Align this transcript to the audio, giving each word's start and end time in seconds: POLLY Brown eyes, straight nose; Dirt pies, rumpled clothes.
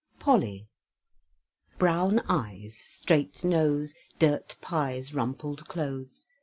POLLY 0.17 0.67
Brown 1.77 2.21
eyes, 2.27 2.75
straight 2.75 3.43
nose; 3.43 3.93
Dirt 4.17 4.57
pies, 4.59 5.13
rumpled 5.13 5.67
clothes. 5.67 6.25